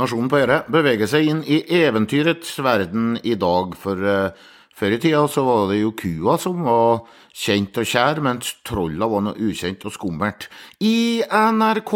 [0.00, 4.32] Nasjonen på Øre beveger seg inn i eventyrets verden i dag, for uh,
[4.72, 7.02] før i tida så var det jo kua som var
[7.36, 10.46] kjent og kjær, mens trolla var noe ukjent og skummelt.
[10.80, 11.92] I NRK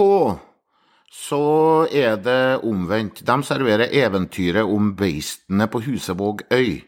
[1.15, 1.41] så
[1.89, 3.23] er det omvendt.
[3.25, 6.83] De serverer eventyret om beistene på Husevåg øy.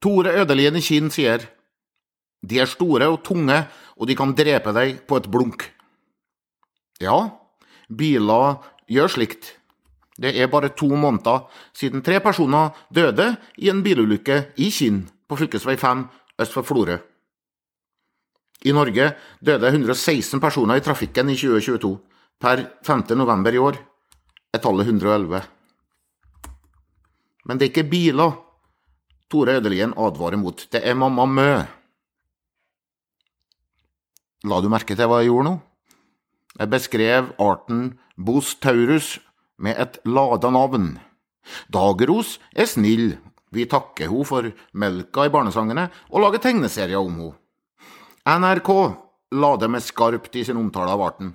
[0.00, 1.44] Tore Ødelien i Kinn sier
[2.44, 3.62] de er store og tunge,
[3.96, 5.68] og de kan drepe deg på et blunk.
[7.00, 7.43] Ja,
[7.88, 8.58] biler
[8.90, 9.54] gjør slikt.
[10.14, 15.36] Det er bare to måneder siden tre personer døde i en bilulykke i Kinn på
[15.36, 15.76] fv.
[15.76, 16.04] 5
[16.38, 16.98] øst for Florø.
[18.64, 19.10] I Norge
[19.44, 21.98] døde 116 personer i trafikken i 2022.
[22.40, 23.02] Per 5.
[23.16, 23.76] november i år
[24.54, 25.42] er tallet 111.
[27.44, 28.38] Men det er ikke biler
[29.30, 30.66] Tore Ødelien advarer mot.
[30.70, 31.50] Det er Mamma Mø.
[34.44, 35.54] La du merke til hva jeg gjorde nå?
[36.58, 39.18] Beskrev arten Bos taurus
[39.58, 40.98] med et lada navn.
[41.68, 43.16] Dageros er snill,
[43.50, 47.34] vi takker henne for melka i barnesangene og lager tegneserier om henne.
[48.24, 48.70] NRK
[49.34, 51.34] lader med skarpt i sin omtale av arten.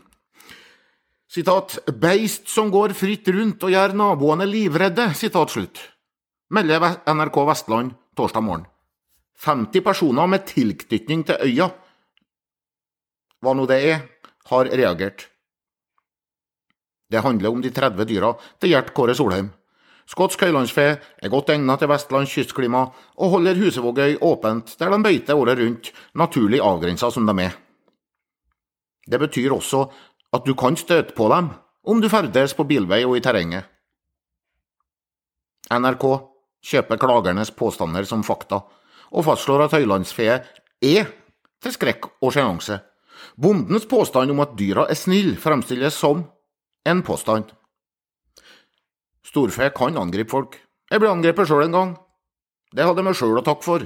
[1.30, 5.78] Sitat, beist som går fritt rundt og gjør naboene livredde, sitat slutt,
[6.50, 8.66] melder NRK Vestland torsdag morgen.
[9.40, 11.70] 50 personer med tilknytning til øya,
[13.40, 14.02] hva nå det er,
[14.50, 15.28] har reagert.
[17.09, 19.50] Det handler om de 30 dyra til Gjert Kåre Solheim.
[20.09, 25.38] Skotsk høylandsfe er godt egnet til Vestlands kystklima og holder Husevågøy åpent der de beiter
[25.38, 27.53] året rundt, naturlig avgrensa som de er.
[29.09, 29.86] Det betyr også
[30.33, 31.52] at du kan støte på dem
[31.86, 33.66] om du ferdes på bilvei og i terrenget.
[35.69, 36.06] NRK
[36.66, 38.63] kjøper klagernes påstander som fakta,
[39.13, 40.25] og fastslår at høylandsfe
[40.81, 41.09] er
[41.61, 42.80] til skrekk og sjenanse.
[43.38, 46.25] Bondens påstand om at dyra er snille, fremstilles som
[46.88, 47.52] en påstand.
[49.25, 50.57] Storfe kan angripe folk.
[50.90, 51.96] Jeg ble angrepet sjøl en gang.
[52.74, 53.85] Det hadde jeg meg sjøl å takke for.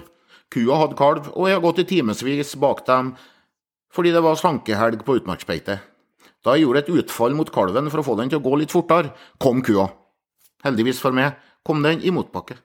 [0.53, 3.15] Kua hadde kalv, og jeg har gått i timevis bak dem
[3.93, 5.75] fordi det var slankehelg på utmarksbeite.
[6.41, 8.73] Da jeg gjorde et utfall mot kalven for å få den til å gå litt
[8.73, 9.85] fortere, kom kua.
[10.65, 12.57] Heldigvis for meg kom den i motbakke.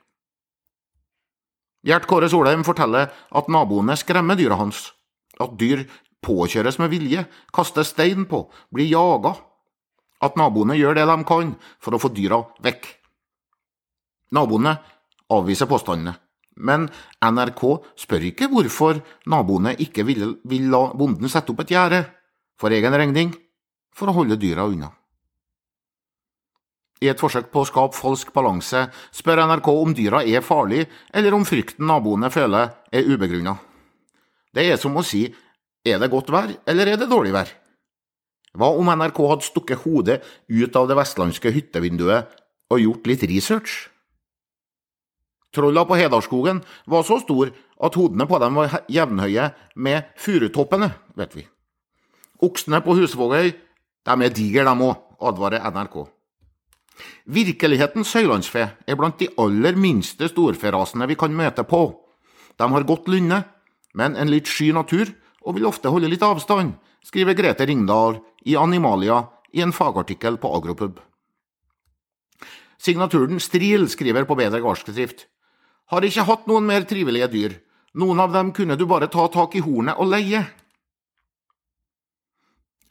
[1.86, 4.88] Gjert Kåre Solheim forteller at naboene skremmer dyra hans,
[5.38, 5.84] at dyr
[6.24, 7.24] påkjøres med vilje,
[7.54, 9.36] kastes stein på, blir jaga.
[10.24, 12.88] At naboene gjør det de kan for å få dyra vekk.
[14.34, 14.74] Naboene
[15.32, 16.16] avviser påstandene,
[16.58, 16.88] men
[17.22, 17.62] NRK
[18.02, 18.98] spør ikke hvorfor
[19.30, 22.02] naboene ikke vil, vil la bonden sette opp et gjerde
[22.58, 23.32] for egen regning
[23.94, 24.90] for å holde dyra unna.
[26.98, 31.36] I et forsøk på å skape falsk balanse spør NRK om dyra er farlige, eller
[31.36, 33.54] om frykten naboene føler er ubegrunna.
[34.50, 35.28] Det er som å si
[35.92, 37.50] er det godt vær, eller er det dårlig vær?
[38.58, 40.18] Hva om NRK hadde stukket hodet
[40.48, 42.32] ut av det vestlandske hyttevinduet
[42.72, 43.76] og gjort litt research?
[45.54, 49.48] Trolla på Hedarskogen var så stor at hodene på dem var jevnhøye
[49.80, 51.46] med furutoppene, vet vi.
[52.44, 53.52] Oksene på Husvågøy,
[54.06, 56.02] de er digre, de òg, advarer NRK.
[57.30, 61.82] Virkelighetens høylandsfe er blant de aller minste storferasene vi kan møte på.
[62.58, 63.42] De har godt lynne,
[63.94, 65.10] men en litt sky natur
[65.48, 69.22] og vil ofte holde litt avstand, skriver Grete Ringdal i Animalia
[69.56, 70.98] i en fagartikkel på Agropub.
[72.78, 75.24] Signaturen Stril skriver på Bedre gardsbedrift.
[75.88, 77.56] Har ikke hatt noen mer trivelige dyr.
[77.98, 80.44] Noen av dem kunne du bare ta tak i hornet og leie.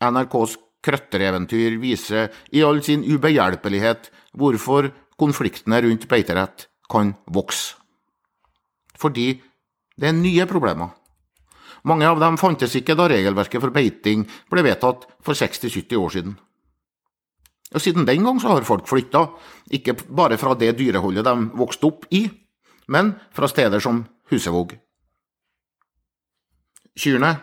[0.02, 7.78] NRKs krøttereventyr viser i all sin ubehjelpelighet hvorfor konfliktene rundt beiterett kan vokse.
[8.98, 9.36] Fordi
[9.98, 10.90] det er nye problemer.
[11.88, 16.36] Mange av dem fantes ikke da regelverket for beiting ble vedtatt for 60-70 år siden.
[17.76, 19.26] Og Siden den gang så har folk flytta,
[19.72, 22.26] ikke bare fra det dyreholdet de vokste opp i,
[22.88, 24.76] men fra steder som Husevåg.
[26.98, 27.34] Kyrne,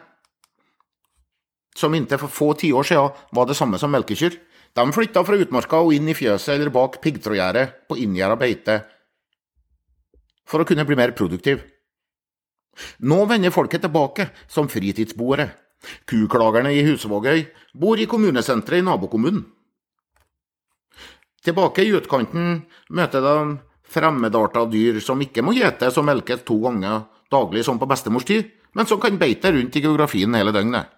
[1.77, 4.37] som inntil for få tiår siden var det samme som melkekyr,
[4.75, 8.81] de flytta fra utmarka og inn i fjøset eller bak piggtrådgjerdet på inngjerda beite
[10.49, 11.63] for å kunne bli mer produktiv.
[13.05, 15.49] Nå vender folket tilbake som fritidsboere.
[16.09, 17.45] Kuklagerne i Husvågøy
[17.77, 19.45] bor i kommunesenteret i nabokommunen.
[21.45, 22.63] Tilbake i utkanten
[22.97, 23.37] møter de
[23.95, 28.49] fremmedarta dyr som ikke må gjetes og melkes to ganger daglig som på bestemors tid,
[28.75, 30.89] men som kan beite rundt i geografien hele døgnet.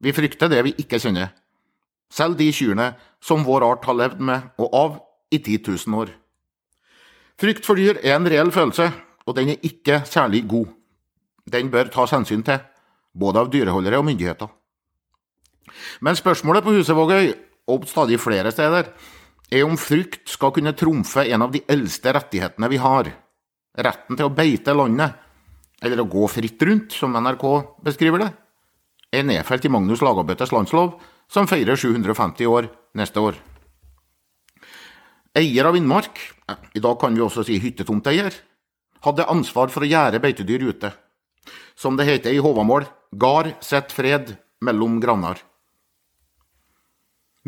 [0.00, 1.34] Vi frykter det vi ikke kjenner,
[2.10, 4.96] selv de kyrne som vår art har levd med og av
[5.30, 6.14] i 10 000 år.
[7.40, 8.90] Frykt for dyr er en reell følelse,
[9.30, 10.66] og den er ikke særlig god.
[11.46, 12.58] Den bør tas hensyn til,
[13.14, 14.50] både av dyreholdere og myndigheter.
[16.02, 17.32] Men spørsmålet på Husevågøy
[17.70, 18.90] og stadig flere steder,
[19.50, 23.10] er om frykt skal kunne trumfe en av de eldste rettighetene vi har,
[23.78, 25.14] retten til å beite landet,
[25.82, 27.46] eller å gå fritt rundt, som NRK
[27.86, 28.30] beskriver det,
[29.10, 30.98] er nedfelt i Magnus Lagabøtes landslov,
[31.30, 32.68] som feirer 750 år
[32.98, 33.38] neste år.
[35.38, 36.18] Eier av innmark,
[36.74, 38.34] i dag kan vi også si hyttetomteier,
[39.04, 40.92] hadde ansvar for å gjerde beitedyr ute.
[41.74, 42.86] Som det heter i Håvamål,
[43.16, 45.40] gard sett fred mellom grannar.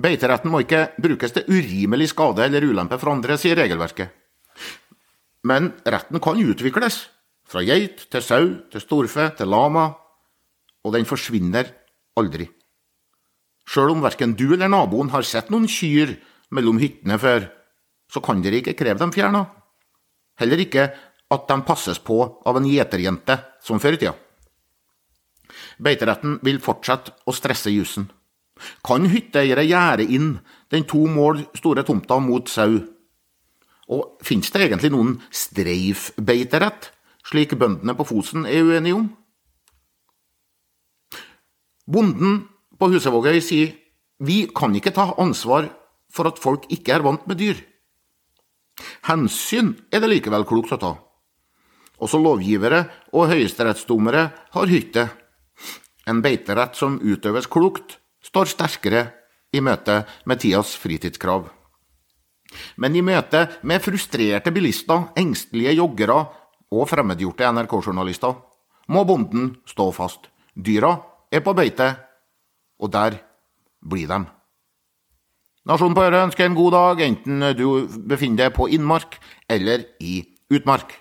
[0.02, 4.08] Beiteretten må ikke brukes til urimelig skade eller ulempe for andre, sier regelverket.
[5.44, 7.04] Men retten kan utvikles,
[7.44, 9.90] fra geit til sau til storfe til lama,
[10.82, 11.68] og den forsvinner
[12.18, 12.48] aldri.
[13.68, 16.16] Sjøl om verken du eller naboen har sett noen kyr
[16.54, 17.46] mellom hyttene før,
[18.10, 19.44] så kan dere ikke kreve dem fjerna.
[20.40, 20.88] Heller ikke
[21.32, 24.14] at de passes på av en gjeterjente, som før i tida.
[25.82, 28.08] Beiteretten vil fortsette å stresse jussen.
[28.84, 30.34] Kan hytteeiere gjerde inn
[30.70, 32.78] den to mål store tomta mot sau?
[33.92, 36.92] Og finnes det egentlig noen streifbeiterett,
[37.26, 39.10] slik bøndene på Fosen er uenige om?
[41.92, 42.44] Bonden
[42.78, 43.74] på Husevågøy sier
[44.22, 45.66] vi kan ikke ta ansvar
[46.12, 47.58] for at folk ikke er vant med dyr.
[49.08, 50.92] Hensyn er det likevel klokt å ta.
[52.02, 52.84] Også lovgivere
[53.14, 55.06] og høyesterettsdommere har hytte.
[56.10, 59.02] En beiterett som utøves klokt, står sterkere
[59.54, 61.46] i møte med tidas fritidskrav.
[62.76, 66.18] Men i møte med frustrerte bilister, engstelige joggere
[66.72, 68.36] og fremmedgjorte NRK-journalister
[68.92, 70.28] må bonden stå fast.
[70.54, 70.96] Dyra
[71.32, 71.92] er på beite,
[72.82, 73.18] og der
[73.80, 74.22] blir de.
[75.68, 80.24] Nasjonen på Øre ønsker en god dag, enten du befinner deg på innmark eller i
[80.52, 80.96] utmark.